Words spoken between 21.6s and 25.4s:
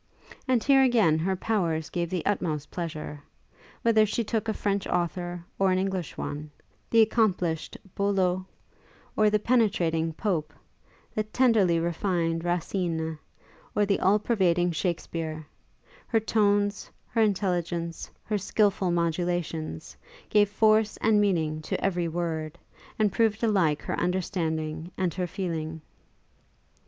to every word, and proved alike her understanding and her